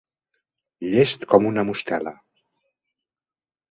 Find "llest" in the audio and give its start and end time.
0.87-1.27